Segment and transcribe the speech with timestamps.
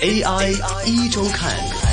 [0.00, 1.89] AI 一周看。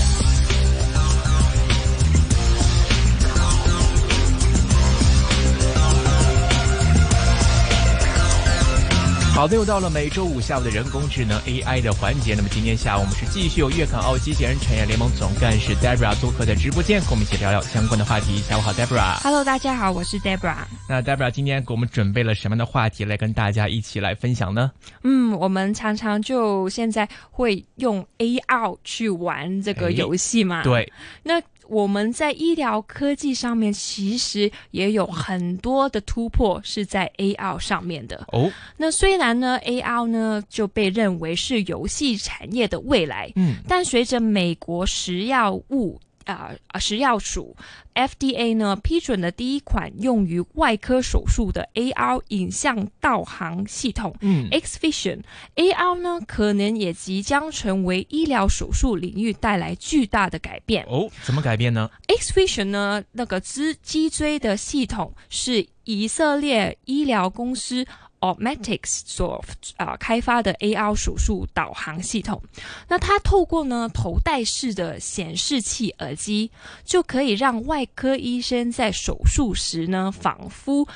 [9.38, 12.34] 好的，又到了每周五下午的人工智能 AI 的环节。
[12.36, 18.38] 那么今天下午我们是继续有粤港澳机器人产业联盟总干事 Debra 做客在直播间，跟我们一起聊聊相关的话题。
[18.38, 19.22] 下午好，Debra。
[19.22, 20.56] Hello，大家好，我是 Debra。
[20.90, 24.72] 那 Debra 今天给我们准备了什么样的话题来跟大家一起来分享呢？
[25.04, 30.64] 嗯，我们常常就现在会用 AR 去玩这个哎游戏嘛。。
[30.64, 31.40] 对，那
[31.70, 38.26] 我们在医疗科技上面，其实也有很多的突破是在 AR 上面的。
[38.32, 47.56] 哦，那虽然呢，AR 呢就被认为是游戏产业的未来，嗯，但随着美国食药物啊、呃、食药署
[47.96, 54.16] FDA 呢批准了第一款用于外科手术的 AR 影像导航系统。
[54.22, 55.22] 嗯 X Vision
[55.56, 60.86] AR 呢，可能也即将成为医疗手术领域带来巨大的改变。
[60.86, 67.86] 哦，怎么改变呢？X Vision 呢，那个脊脊椎的系统是以色列医疗公司
[68.20, 69.44] Opmatics 所
[69.76, 72.42] 啊、开发的 AR 手术导航系统。
[72.88, 76.50] 那它透过呢头戴式的显示器耳机，
[76.84, 80.88] 就可以让外科医生在手术时呢，仿佛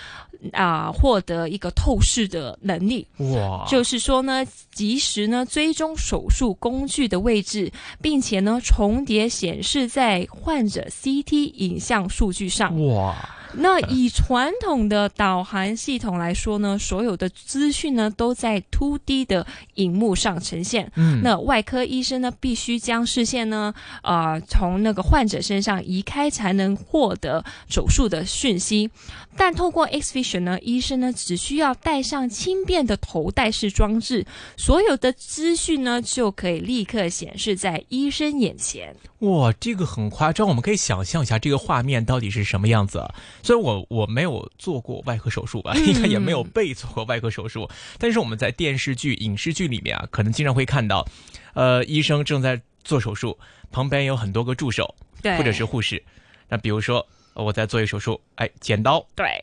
[0.53, 3.05] 啊、获得一个透视的能力。
[3.17, 12.75] 哇，就是说呢，及时呢追踪手术工具的位置，并且呢重叠显示在患者 CT 影像数据上。
[12.87, 13.15] 哇，
[13.53, 20.91] 那以传统的导航系统来说呢，所有的资讯呢都在 2D 的荧幕上呈现。
[20.95, 28.89] 嗯，那外科医生呢，必须将视线呢，呃，从那个患者身上移开，才能获得手术的讯息。
[29.37, 34.25] 但透过 X Vision 呢，医生呢只需要戴上轻便的头戴式装置，
[34.57, 38.95] 所有的资讯呢就可以立刻显示在医生眼前。
[39.19, 43.13] 哇，这个很夸张，我们可以想象一下这个画面到底是什么样子啊。
[43.43, 51.07] 虽然我我没有做过外科手术吧，应该也没有被做过外科手术，但是我们在电视剧、影视剧里面啊，可能经常会看到，
[51.53, 53.37] 呃，医生正在做手术，
[53.71, 56.01] 旁边有很多个助手对，或者是护士。
[56.47, 59.41] 那比如说呃我在做一个手术，哎，剪刀，对，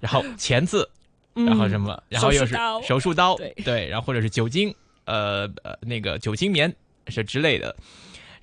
[0.00, 0.88] 然后钳子，
[1.34, 6.74] 嗯然后什么，然后又是手术刀手术刀，对然后或者是酒精，呃呃，那个酒精棉
[7.08, 7.74] 是之类的。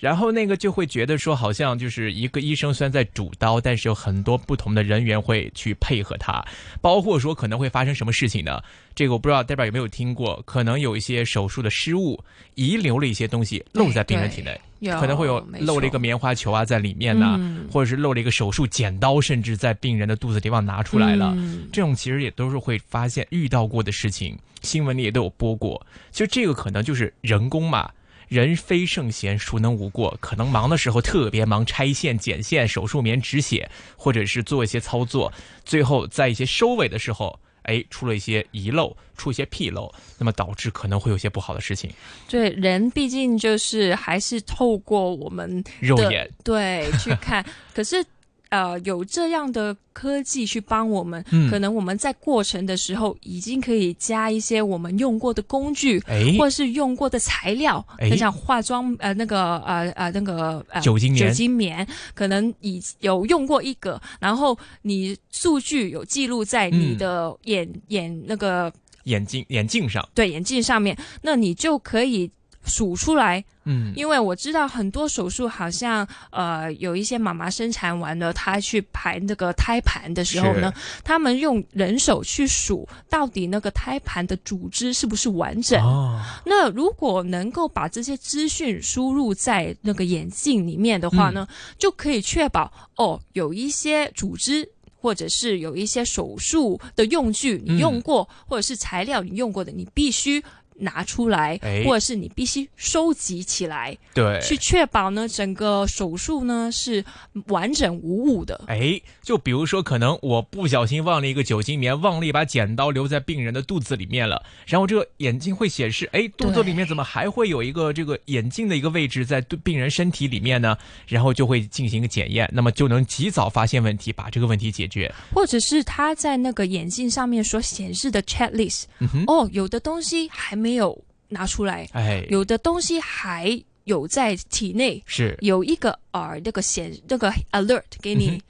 [0.03, 6.43] 然后那个就会觉得说，好像就是一个医生虽然在主刀，但是有很多不同的人员会去配合他，
[6.81, 8.61] 包括说可能会发生什么事情呢？
[8.93, 12.21] 这个我不知道代表有没有听过，可能有一些手术的失误，
[12.55, 14.59] 遗留了一些东西漏在病人体内，
[14.99, 21.33] 可能会有漏了一个棉花球啊在里面呐、嗯或者是漏了一个手术剪刀，甚至在病人的肚子地方拿出来了。
[21.37, 25.87] 嗯这种其实也都是会发现遇到过的事情，新闻里也都有播过。
[26.11, 27.89] 其实这个可能就是人工嘛，
[28.27, 30.17] 人非圣贤，孰能无过？
[30.19, 35.31] 可能忙的时候特别忙，拆线、剪线、手术棉止血，或者是做一些操作，
[35.63, 37.39] 最后在一些收尾的时候。
[37.63, 41.89] 哎，出了一些遗漏，出一些纰漏，那么导致可能会有些不好的事情。
[42.27, 47.41] 对，人毕竟就是还是透过我们肉眼，对去看，
[47.73, 48.03] 可是
[48.53, 51.49] 呃有这样的科技去帮我们，嗯。
[51.49, 55.99] 可能我们在过程的时候已经可以加一些我们用过的工具。
[56.05, 58.15] 哎，或是用过的材料，哎。
[58.15, 66.97] 像化妆呃那个呃呃那个呃酒精棉酒精棉，可能已有用过一个，然后你数据有记录在你嗯。
[66.97, 68.71] 的眼、眼那个
[69.05, 72.29] 眼镜眼镜上，对眼镜上面，那你就可以
[72.63, 85.81] 数出来嗯，因为我知道很多手术好像呃有一些妈妈生产完了，她去排那个胎盘的时候呢，他们用人手去数到底那个胎盘的组织是不是完整。
[85.83, 91.47] 哦，那如果能够把这些资讯输入在那个眼镜里面的话呢，
[91.77, 94.69] 就可以确保哦有一些组织。
[95.03, 100.41] 或者是有一些手术的用具你用过，或者是材料你用过的，你必须
[100.77, 107.03] 拿出来，哎或者是你必须收集起来，对，去确保呢整个手术呢是
[107.47, 108.63] 完整无误的。
[108.67, 120.77] 哎，就比如说，可能我不小心忘了一个酒精棉，忘了一把剪刀留在病人的肚子里面了，然后这个眼镜会显示，哎，肚子里面怎么还会有一个这个眼镜的一个位置在对病人身体里面呢？
[121.07, 125.13] 然后就会进行一个检验，那么就能及早发现问题，把这个问题解决。
[125.33, 130.87] 或者是他在那个眼镜上面所显示的 checklist，、嗯哼，哦，有的东西还没有
[131.27, 138.41] 拿出来，哎，有的东西还有在体内，是，有一个耳那个显那个 alert 给你，嗯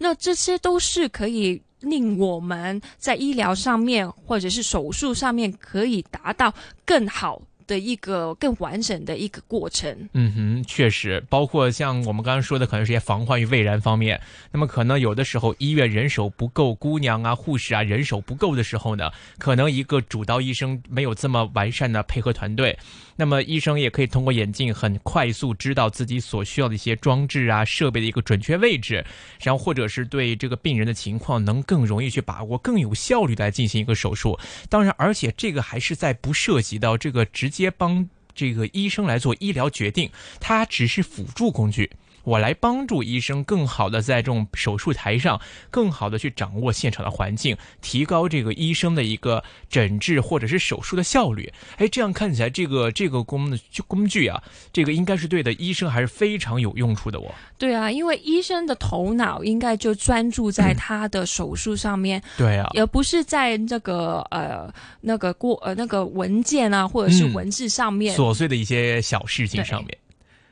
[0.00, 6.54] 那这些都是可以令我们在医疗上面或者是手术上面可以达到
[6.86, 7.42] 更好。
[7.68, 10.08] 的一个更完整的一个过程。
[10.14, 14.20] 嗯哼，确实，包括像我们刚刚说的，可能是些防患于未然方面。
[14.50, 22.76] 那么可能有的时候医院人手不够，姑娘啊、护士啊人手不够的时候呢，可能一个主刀医生没有这么完善的配合团队。
[23.20, 29.04] 那么医生也可以通过眼镜很快速知道自己所需要的一些装置啊、设备的一个准确位置，
[29.42, 34.38] 然后或者是对这个病人的情况能更容易去把握，更有效率来进行一个手术。
[34.68, 40.08] 当然，而且这个还是在不涉及到这个直接接帮这个医生来做医疗决定，
[40.38, 41.90] 它只是辅助工具。
[42.28, 45.40] 我来帮助医生更好的在这种手术台上，
[45.70, 51.50] 更好的去掌握现场的环境，提高这个医生的一个诊治或者是手术的效率。
[51.78, 54.42] 哎，这样看起来，这个这个工的工具啊，
[54.74, 57.18] 这个应该是对的，医生还是非常有用处的。
[57.18, 57.34] 哦。
[57.56, 64.70] 对啊，因为医生的头脑应该就专注在他的手术上面，对啊，而不是在那个呃
[65.00, 69.96] 那个过呃那个文件啊或者是文字上面琐碎的一些小事情上面。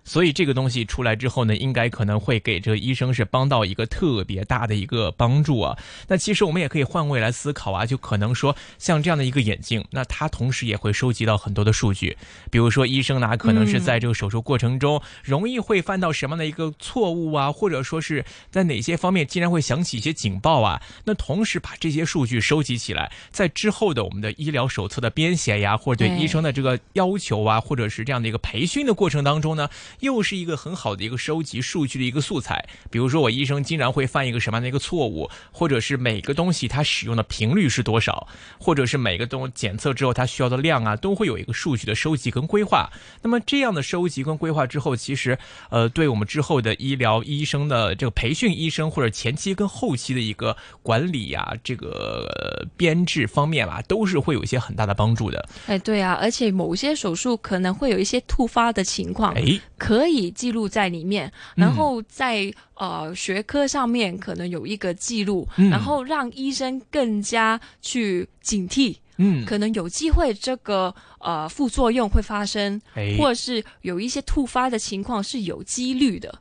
[0.07, 5.77] 所以这个东西出来之后呢，应该可能会给这个医生是帮到一个特别大的一个帮助啊。
[6.07, 12.17] 那其实我们也可以换位来思考啊，就可能说像这样的一个眼镜，那它同时也会收集到很多的数据，
[12.51, 20.81] 比如说医生呢可能是在这个手术过程中容易会犯到什么样的一个错误啊，或者说是在哪些方面竟然会响起一些警报啊。
[21.05, 29.69] 那同时把这些数据收集起来，在之后的我们的医疗手册的编写呀，或者对医生的这个要求啊，或者是这样的一个培训的过程当中呢。
[30.01, 32.69] 又是一个很好的一个收集数据的一个素材。
[32.91, 38.29] 比如说，我医生经常会犯一个什么样的一个错误，或者是每个东西它使用的频率是多少，
[38.59, 42.91] 或者是每个东检测之后它需要的量啊，都会有一个数据的收集跟规划。
[43.23, 45.39] 那么这样的收集跟规划之后，其实
[45.71, 55.49] 呃，对我们之后的医疗医生的这个培训医生或者前期跟后期的一个管理呀，这个编制方面吧，都是会有一些很大的帮助的。
[55.67, 59.61] 哎，对啊，而且某些手术可能会有一些突发的情况，哎。
[59.87, 72.81] 可以记录在里面，然后在呃学科上面可能有一个记录，然后让医生更加去警惕，嗯，可能有机会这个呃副作用会发生，
[73.17, 76.37] 或者是有一些突发的情况是有几率的，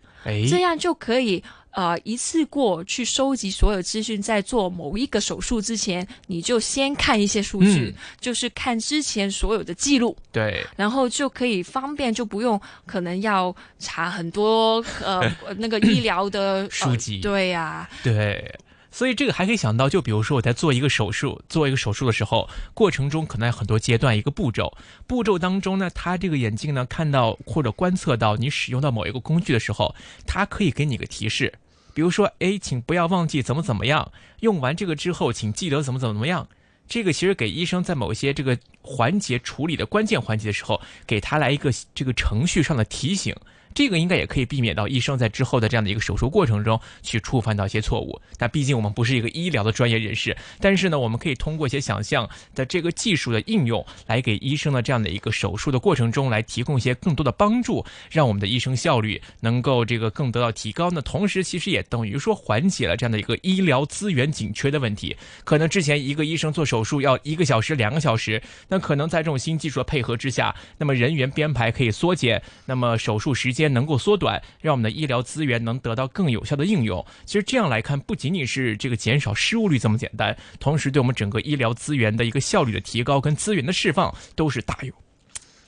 [0.50, 1.44] 这样就可以。
[1.76, 15.30] 呃，一次过去收集所有资讯，在做某一个手术之前，你就先看一些数据，就是看之前所有的记录，对，然后就可以方便，就不用可能要查很多呃
[15.60, 18.58] 那个医疗的 书籍，对呀，对，
[18.90, 24.72] 所以这个还可以想到，就比如说我在做一个手术，做一个手术的时候，过程中可能有很多阶段，一个步骤，
[25.06, 29.94] 步骤当中呢，它这个眼镜呢看到或者观测到你使用到某一个工具的时候，
[30.26, 31.54] 它可以给你个提示。
[31.96, 34.12] 比如说，哎，请不要忘记怎么怎么样。
[34.42, 36.48] 用完这个之后，请记得怎么怎么怎么样。
[36.88, 43.34] 这个其实给医生在某些这个环节处理的关键环节的时候，给他来一个这个程序上的提醒。
[43.76, 48.20] 这个应该也可以避免到医生在之后的这样的一个手术过程中去触犯到一些错误。
[48.38, 60.90] 但毕竟我们不是一个医疗的专业人士，但是呢，我们可以通过一些想象的这个技术的应用，来给医生的这样的一个手术的过程中来提供一些更多的帮助，让我们的医生效率能够这个更得到提高。
[60.90, 65.14] 那同时，其实也等于说缓解了这样的一个医疗资源紧缺的问题。
[65.44, 73.65] 可能之前一个医生做手术要一个小时、两个小时，那可能在这种新技术的配合之下，那么人员编排可以缩减，那么手术时间。
[73.74, 77.06] 能够缩短，让我们的医疗资源能得到更有效的应用。
[77.26, 84.94] 其实这样来看，不仅仅是这个减少失误率这么简单，同时对我们整个医疗资源的一个效率的提高跟资源的释放，都是大有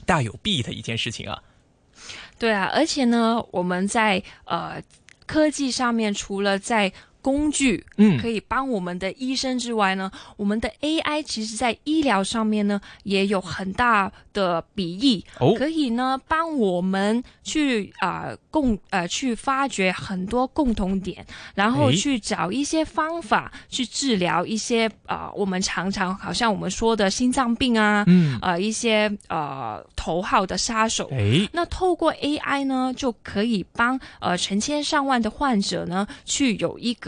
[0.05, 1.41] 大有弊的一件事情啊。
[2.39, 4.81] 对啊，而且呢，我们在呃
[5.25, 37.06] 科技上面，除了在工具，嗯，可以帮我们的医生之外呢，我们的 AI 其实在医疗上面呢也有很大的比例，哦，可以呢帮我们去啊共呃去发掘很多共同点，然后去找一些方法去治疗一些啊我们常常好像我们说的心脏病啊，嗯，呃一些呃头号的杀手，哎，那透过 AI 呢就可以帮呃成千上万的患者呢去有一个。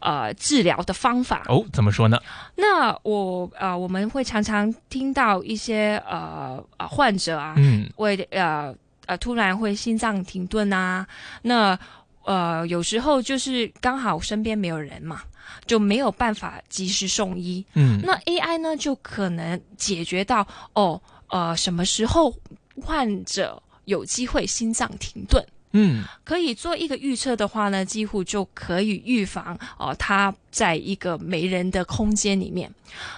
[0.00, 2.18] 呃，治疗的方法哦，怎么说呢？
[2.56, 8.74] 那我呃，我们会常常听到一些呃呃患者啊，嗯，为呃
[9.06, 11.06] 呃突然会心脏停顿啊，
[11.42, 11.78] 那
[12.24, 15.22] 呃有时候就是刚好身边没有人嘛，
[15.66, 22.34] 就没有办法及时送医，嗯，那 AI 呢就可能解决到哦呃什么时候
[22.82, 25.44] 患者有机会心脏停顿。
[25.72, 32.72] 嗯，可以做一个预测的话呢，几乎就可以预防哦，它在一个没人的空间里面。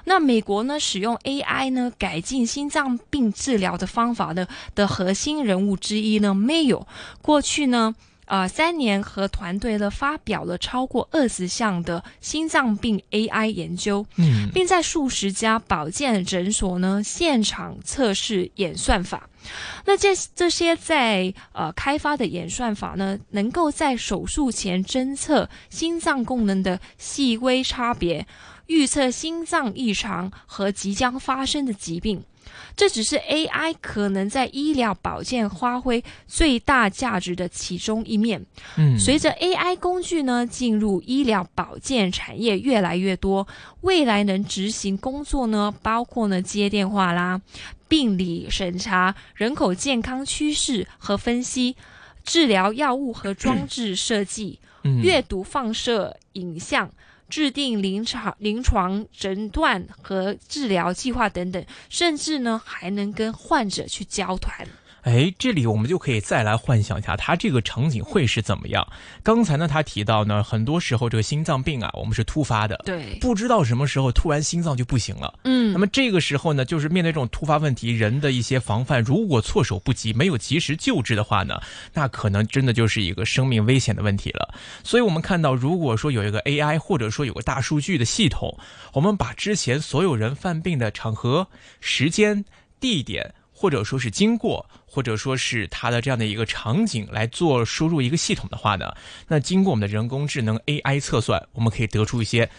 [0.04, 6.86] 那美国呢，使用 AI 呢改进心脏病治疗的方法呢的核心人物之一呢，没有
[7.22, 7.94] 过去呢。
[8.26, 19.28] 啊，三年和团队呢发表了超过二十项的心脏病 AI 研究，嗯，并在数十家保健诊所呢现场测试演算法。
[19.84, 28.26] 那这这些在呃开发的演算法呢，能够在手术前侦测心脏功能的细微差别，
[28.66, 32.22] 预测心脏异常和即将发生的疾病。
[32.74, 38.44] 这只是 AI 可能在医疗保健发挥最大价值的其中一面。
[38.76, 43.46] 嗯，随着 AI 工具呢进入医疗保健产业越来越多，
[43.82, 47.40] 未来能执行工作呢，包括呢接电话啦、
[47.88, 51.76] 病理审查、人口健康趋势和分析、
[52.24, 56.90] 治疗药物和装置设计、嗯阅读放射影像。
[57.32, 64.68] 制定临床临床诊断和治疗计划等等，甚至呢还能跟患者去交谈。
[65.02, 68.86] 哎，这里我们就可以再来幻想一下，它这个场景会是怎么样？
[69.22, 75.40] 刚才呢，他提到呢，很多时候这个心脏病啊，我们是突发的，对，不知道什么时候突然心脏就不行了。
[75.44, 81.60] 嗯那么这个时候呢，就是面对这种突发问题，人的一些防范，如果措手不及，没有及时救治的话呢，
[81.94, 84.54] 那可能真的就是一个生命危险的问题了。
[84.84, 88.56] 所以我们看到，如果说有一个 AI，或者说有个大数据的系统，
[88.92, 91.48] 我们把之前所有人犯病的场合、
[91.80, 92.44] 时间、
[92.78, 98.92] 地点，或者说是经过，或者说是它的这样的一个场景来做输入一个系统的话呢，
[99.28, 102.50] 那经过我们的人工智能 AI 测算，我们可以得出一些。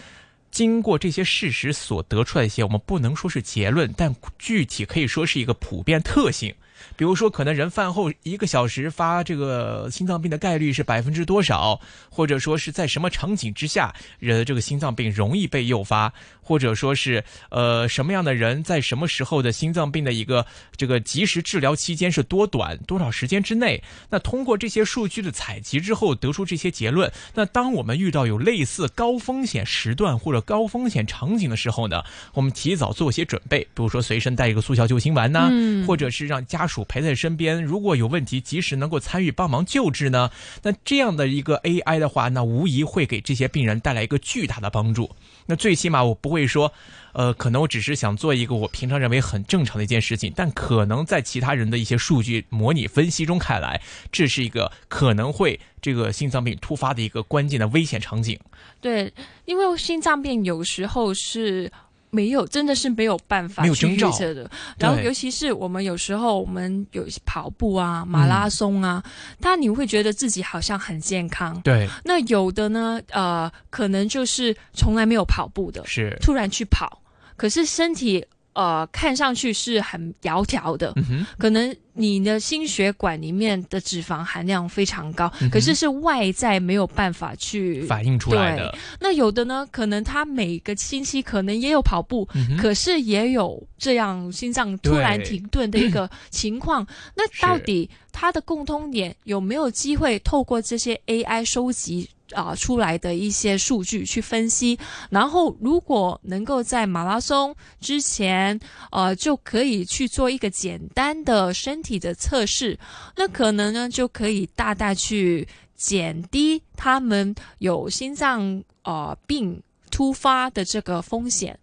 [0.49, 6.55] 经过这些事实所得出来一些，我们不能说是结论，但具体可以说是一个普遍特性。
[6.95, 11.79] 比如说，可能人饭后一个小时发这个心脏病的概率是百分之多少，
[12.09, 20.45] 或者说是在什么场景之下，人的这个心脏病容易被诱发，或者说是呃什么样的人在什么时候的心脏病的一个
[20.75, 23.81] 这个及时治疗期间是多短，多少时间之内？
[24.09, 27.11] 那通过这些数据的采集之后，得出这些结论。
[27.33, 40.29] 那当我们遇到有类似高风险时段或者高风险场景的时候呢，我们提早做些准备，比如说随身带一个速效救心丸呐、嗯或者是让家属陪在身边，如果有问题及时能够参与帮忙救治呢，
[40.61, 45.09] 那这样的一个 AI 的话，那无疑会给这些病人带来一个巨大的帮助。
[45.45, 46.71] 那最起码我不会说，
[47.13, 53.81] 呃，可能我只是想做一个我平常认为很正常的一件事情，但可能在其他人的一些数据模拟分析中看来，
[54.11, 58.39] 这是一个可能会这个心脏病突发的一个关键的危险场景。
[58.81, 59.13] 对，
[59.45, 61.71] 因为心脏病有时候是。
[62.13, 64.49] 没有，真的是没有办法去预测的。
[64.77, 69.03] 然后，尤其是我们有时候我们有跑步啊、马拉松啊，
[69.41, 71.59] 他你会觉得自己好像很健康。
[71.61, 77.01] 对，那有的呢，呃，可能就是从来没有跑步的，是，突然去跑，
[77.35, 96.85] 可是身体呃看上去是很窈窕的，嗯，可能你的心血管里面的脂肪含量非常高，嗯可是是外在没有办法去反映出来的，那有的呢，可能他每个星期可能也有跑步，嗯，可是也有这样心脏突然停顿的一个 情况。
[97.15, 102.09] 那到底他的共通点有没有机会透过这些 AI 收集？
[102.33, 104.77] 啊、出来的一些数据去分析，
[105.09, 108.59] 然后如果能够在马拉松之前，
[108.91, 112.77] 呃，就可以去做一个简单的身体的测试，
[113.15, 119.61] 那可能呢就可以大大去减低他们有心脏呃病
[119.91, 121.57] 突发的这个风险。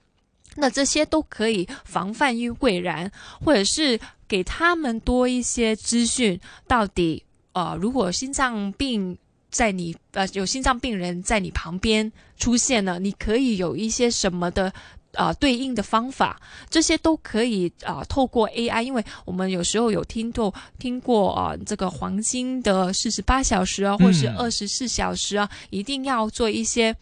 [0.56, 3.10] 那这些都可以防范于未然，
[3.44, 9.16] 或者是给他们多一些资讯，到底呃，如果心脏病
[9.50, 14.72] 在你呃有心脏病人在你旁边出现了，你可以有一些什么的。
[15.14, 16.40] 呃，对应的方法，
[16.70, 26.94] 这些都可以啊、呃透过 AI，因为我们有时候有听过听过啊、呃这个黄金的四十八小时啊，或者是嗯二十四小时啊，一定要做一些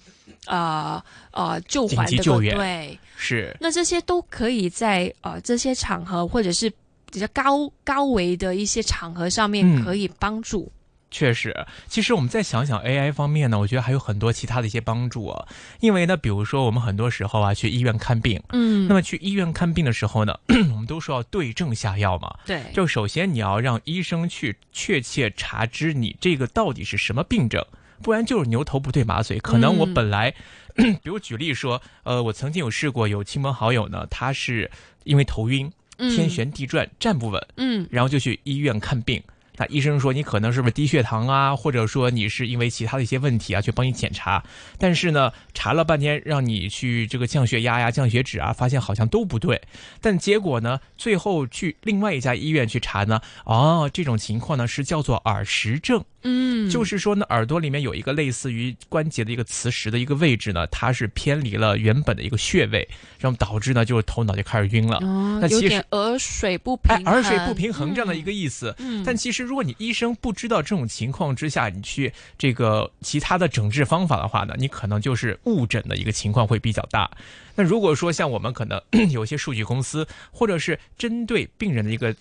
[0.47, 0.99] 呃
[1.33, 2.57] 呃救紧缓的急救援。
[2.57, 6.73] 对，是，那这些都可以在呃这些场合或者是
[7.13, 9.85] 比较高高维的一些场合上面嗯。
[9.85, 10.73] 可以帮助。
[11.11, 11.55] 确实，
[11.87, 15.47] 其实我们再想想 AI 方面呢，我觉得还有很多其他的一些帮助啊。
[15.81, 20.39] 因为呢，比如说我们很多时候啊去医院看病，嗯那么去医院看病的时候呢，
[20.73, 22.37] 我们都说要对症下药嘛。
[22.45, 27.65] 对，就首先你要让医生去确切查知你这个到底是什么病症，
[28.03, 29.39] 不然就是牛头不对马嘴。
[29.39, 30.35] 可能我嗯本来，
[30.77, 34.71] 比如举例说，呃，我曾经有试过有亲朋好友呢，他是
[35.05, 39.23] 因为头晕、天旋地转、站不稳，嗯然后就去医院看病。
[39.59, 44.43] 那医生说你可能是不是低血糖啊，或者说你是因为其他的一些问题啊，去帮你检查。
[44.79, 49.61] 但是呢，查了半天，让你去这个降血压呀、降血脂啊，发现好像都不对。
[50.01, 56.05] 但结果呢，最后去另外一家医院去查呢，哦，这种情况呢是叫做耳石症。
[56.29, 62.87] 嗯，就是说呢，耳朵里面有一个类似于关节的一个磁石的一个位置呢，它是偏离了原本的一个穴位，
[63.19, 64.99] 然后导致呢就是头脑就开始晕了。
[64.99, 68.75] 哦，那其实有点耳水不平耳水不平衡这样的一个意思。
[68.79, 77.11] 嗯，但其实，如果你医生不知道这种情况之下，你去这个其他的整治方法的话呢，你可能就是误诊的一个情况会比较大。
[77.55, 78.81] 那如果说像我们可能
[79.11, 82.15] 有些数据公司，或者是针对病人的一个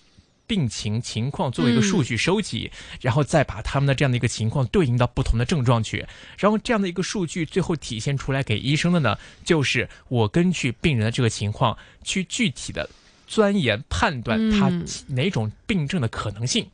[0.48, 2.68] 病情情况作为一个数据收集，
[3.00, 6.04] 然后再把他们的这样的一个情况对应到不同的症状去，
[6.36, 12.88] 然后这样的一个数据最后体现出来给医生的呢，就是我根据病人的这个情况去具体的
[13.26, 14.84] 钻研判断他嗯。
[15.08, 16.66] 哪种病症的可能性。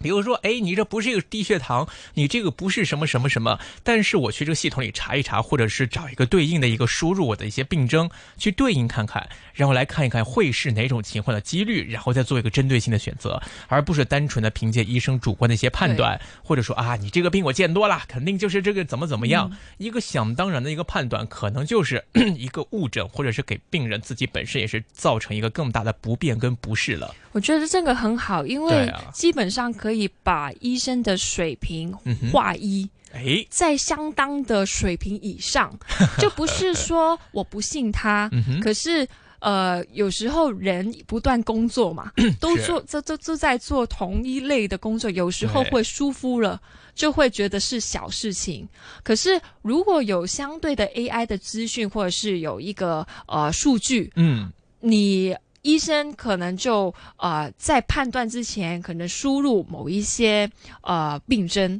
[0.00, 22.04] 比如说，哎，你这不是一个低血糖，你这个不是什么什么什么，但是我去这个系统里查一查，或者是找一个对应的一个输入我的一些病症去对应看看，然后来看一看会是哪种情况的几率，然后再做一个针对性的选择，而不是单纯的凭借医生主观的一些判断，或者说啊，你这个病我见多了，肯定就是这个怎么怎么样，一个想当然的一个判断，可能就是
[22.36, 27.14] 一个误诊，或者是给病人自己本身也是造成一个更大的不便跟不适了。
[27.32, 32.30] 我觉得这个很好，因为基本上可以把医生的水平嗯哼。
[32.30, 32.88] 划一。
[33.12, 35.74] 哎，在相当的水平以上，
[36.20, 46.60] 就不是说我不信他，嗯，可是呃，有时候人不断工作嘛， 都做这这都在做同一类的工作，有时候会疏忽了，
[46.94, 48.68] 就会觉得是小事情。
[49.02, 55.34] 可是如果有相对的 AI 的资讯，或者是有一个呃数据，嗯，你
[55.68, 61.78] 医生可能就呃在判断之前，可能输入某一些呃病症，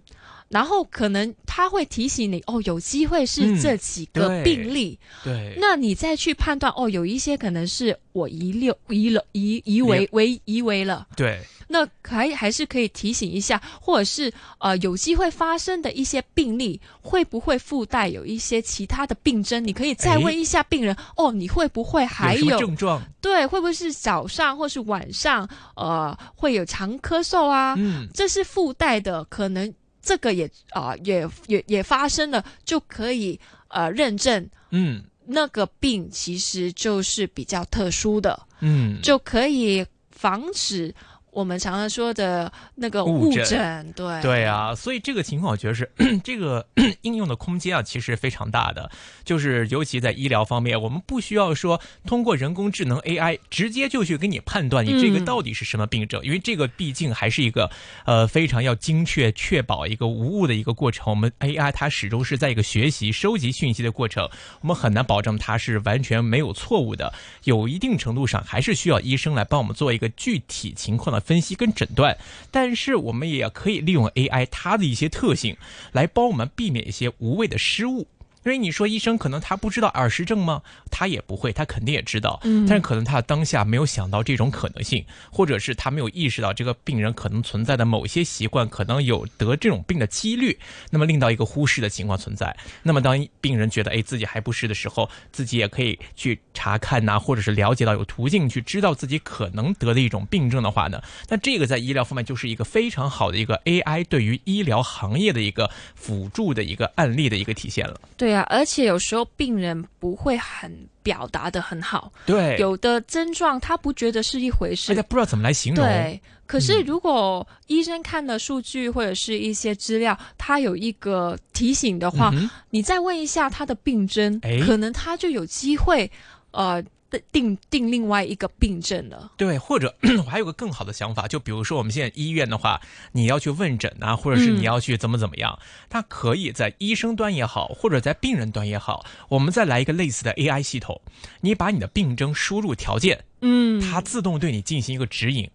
[0.48, 11.06] 然后可能他会提醒你哦，有机会是嗯这几个病例，对，那你再去判断哦，有一些可能是我遗留遗了遗遗为为遗为了。
[11.14, 19.62] 对，那还还是可以提醒一下，或者是呃有机会发生的一些病例，会不会附带有一些其他的病症？
[19.62, 23.02] 你可以再哎问一下病人，哦，你会不会还有症状？
[23.20, 27.74] 对，会不会是早上或是晚上，呃，会有常咳嗽啊？
[27.76, 35.04] 嗯，这是附带的，可能这个也啊、也也也发生了，就可以呃认证嗯。
[35.30, 40.94] 那个病其实就是比较特殊的，嗯，就可以防止
[41.30, 43.92] 我们常常说的那个误误诊诊。
[43.92, 45.90] 对对啊，所以这个情况我觉得是
[46.24, 46.66] 这个
[47.02, 48.90] 应用的空间啊，其实非常大的。
[49.24, 57.70] 就是尤其在医疗方面，我们不需要说通过人工智能 AI 直接就去给你判断你这个嗯到底是什么病症，因为这个毕竟还是一个
[58.04, 61.04] 呃非常要精确确保一个无误的一个过程。
[61.10, 64.28] 我们 AI 它始终是在一个学习收集讯息的过程，
[64.60, 67.12] 我们很难保证它是完全没有错误的。
[67.44, 72.16] 有一定程度上还是需要医生来帮我们做一个具体情况的分析跟诊断，
[72.50, 75.56] 但是我们也可以利用 AI 它的一些特性
[75.92, 78.06] 来帮我们避免一些无谓的失误。
[78.48, 80.62] 因为你说医生可能他不知道耳石症吗？
[80.90, 90.58] 他也不会，他肯定也知道，嗯但是可能他当下没有想到这种可能性，或者是他没有意识到这个病人可能存在的某些习惯可能有得这种病的几率，
[90.90, 92.56] 那么令到一个忽视的情况存在。
[92.82, 108.00] 那么当病人觉得哎自己还不是的时候，自己也可以去查看呐、或者是了解到有途径去知道自己可能得的一种病症的话呢，那这个在医疗方面就是一个非常好的一个 AI 对于医疗行业的一个辅助的一个案例的一个体现了。
[108.16, 115.84] 对啊，而且有时候病人不会很表达的很好，对，有的症状他不觉得是一回事大家，不知道怎么来形容。
[115.84, 116.84] 对，可是嗯。
[116.86, 124.60] 如果医生看了数据或者是一些资料，他有一个提醒的话，嗯你再问一下他的病征，哎。
[124.60, 126.10] 可能他就有机会
[126.50, 126.82] 呃
[127.32, 129.32] 定定另外一个病症了。
[129.36, 132.80] 对，或者 我还有个更好的想法，就比如说我们现在医院的话，
[133.12, 141.00] 你要去问诊啊，或者是嗯你要去怎么怎么样，它可以在医生端也好，或者在病人端也好，我们再来一个类似的 AI 系统，
[141.40, 145.50] 你把你的病症输入条件，嗯它自动对你进行一个指引。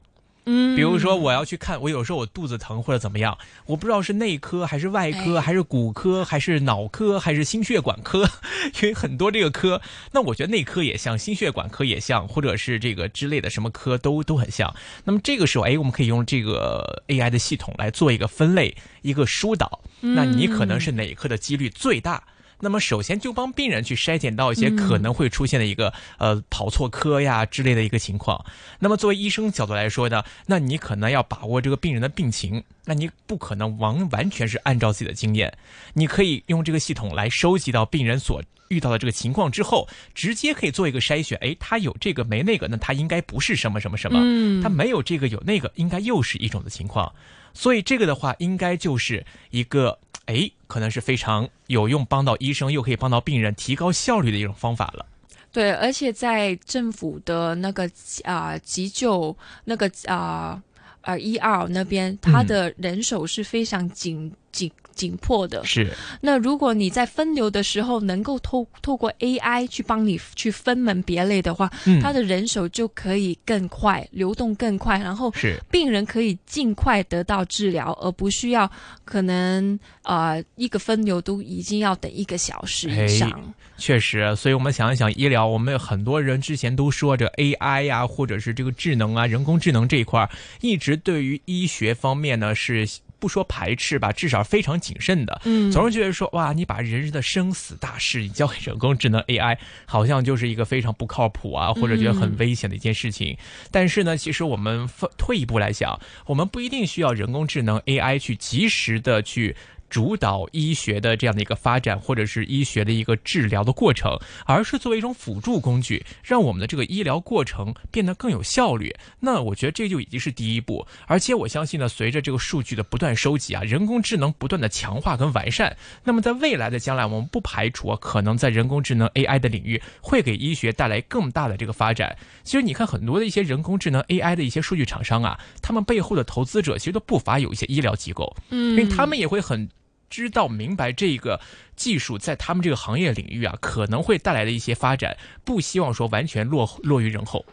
[0.45, 8.27] 嗯比如说我要去看，我有时候我肚子疼或者怎么样，我不知道是内科还是外科，哎还是骨科，还是脑科，还是心血管科，
[8.81, 14.73] 因为很多这个科，那我觉得内科也像，心血管科也像，或者是这个之类的什么科都都很像。
[15.03, 19.79] 那么这个时候，哎，我们可以用这个 AI 的系统来做一个分类，一个疏导。
[20.01, 22.21] 那你可能是哪科的几率最大？
[22.63, 28.43] 那么首先就帮病人去筛检到一些可能会出现的一个、呃跑错科呀之类的一个情况。
[28.79, 35.55] 那么作为医生角度来说呢，那你可能要把握这个病人的病情，那你不可能完完全是按照自己的经验，
[35.93, 38.41] 你可以用这个系统来收集到病人所
[38.73, 41.37] 遇到了这个情况之后，直接可以做一个筛选。
[41.41, 44.19] 哎，他有这个没那个，那他应该不是什么什么什么。
[44.21, 47.13] 嗯他没有这个有那个，应该又是一种的情况。
[47.53, 55.05] 所以这个的话，应该就是一个哎，可能是非常有用，帮到医生又可以帮到病人提高效率的一种方法了。
[55.51, 57.87] 对，而且在政府的那个
[58.23, 60.59] 啊、急救那个啊
[61.01, 65.65] 呃一二那边，他嗯的人手是非常紧紧紧迫的。
[65.65, 78.71] 是，那如果你在分流的时候能够透透过 AI 去帮你去分门别类的话，嗯，他的人手就可以更快，流动更快，然后是病人可以尽快得到治疗，而不需要
[79.03, 83.53] 可能呃一个分流都已经要等一个小时以上。
[83.75, 90.29] 确实，所以我们想一想医疗，我们有很多人之前都说这 AI 呀、或者是这个智能啊、人工智能这一块儿，
[90.61, 92.87] 一直对于医学方面呢是
[93.23, 95.41] 不说排斥吧，至少非常谨慎的。
[95.45, 103.37] 嗯，总是觉得说，哇，你把人的生死大事你交给人工智能 AI，好像就是一个非常不靠谱啊，或者觉得很危险的一件事情。
[103.71, 109.55] 但是呢，其实我们退一步来想，我们不一定需要人工智能 AI 去及时的去。
[109.93, 118.91] 主导医学的这样的一个发展，或者是医学的一个治疗的过程，而是作为一种辅助工具，让我们的这个医疗过程变得更有效率。
[119.19, 132.17] 那我觉得这就已经是第一步，而且我相信呢，随着这个数据的不断收集啊，人工智能不断的强化跟完善，那么在未来的将来，我们不排除啊，可能在人工智能 AI 的领域会给医学带来更大的这个发展。
[132.43, 139.69] 其实你看很多的一些人工智能 AI 的一些数据厂商啊，他们背后的投资者其实都不乏有一些医疗机构，嗯，因为他们也会很。
[140.13, 141.41] 知道明白这个
[141.75, 147.43] 技术在他们这个行业领域啊，可能会带来的一些发展，不希望说完全落落于人后。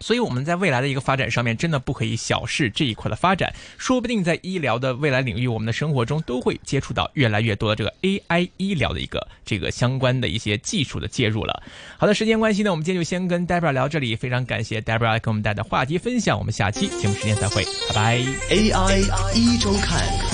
[0.00, 11.62] 所以我们在未来的一个发展上面，真的不可以小视这一块的发展，说不定在医疗的未来领域，我们的生活中都会接触到越来越多的这个 AI 医疗的一个这个相关的一些技术的介入了。
[11.96, 18.18] 好的，时间关系呢，我们今天就先跟 Debra 聊这里，非常感谢 Debra 给我们带来的话题分享，我们下期节目时间再会，拜拜。
[18.50, 18.98] AI
[19.32, 20.33] 一周看。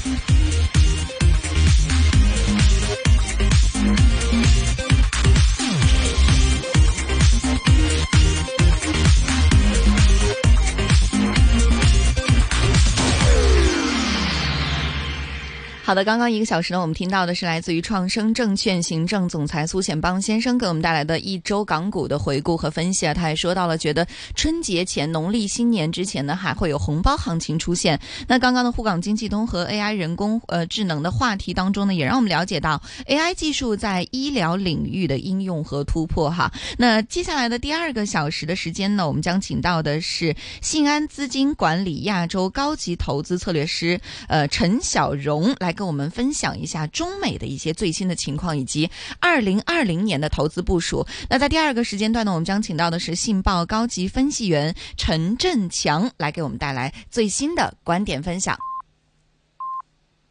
[15.91, 23.13] 好的，刚刚一个小时呢，我们听到的是来自于创生证券行政总裁苏显邦先生给我们带来的一周港股的回顾和分析啊。
[23.13, 27.99] 他也说到了，觉得春节前、农历新年之前呢，还会有红包行情出现。
[28.25, 36.49] 那刚刚的沪港经济通和 AI 人工呃智能的话题当中呢，也让我们了解到 AI 技术在医疗领域的应用和突破哈。
[36.77, 43.99] 那接下来的第二个小时的时间呢，我们将请到的是信安资金管理亚洲高级投资策略师
[44.29, 48.87] 呃陈小荣来跟我们分享一下中美的一些最新的情况以及
[49.19, 51.03] 二零二零年的投资部署。
[51.27, 58.55] 那在第二个时间段呢，我们将请到的是信报高级分析员陈振强来给我们带来最新的观点分享。